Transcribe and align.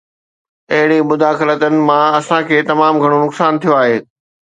اهڙين 0.73 1.03
مداخلتن 1.09 1.73
مان 1.87 2.05
اسان 2.19 2.41
کي 2.49 2.57
تمام 2.71 2.93
گهڻو 3.03 3.21
نقصان 3.25 3.53
ٿيو 3.61 3.71
آهي. 3.83 3.97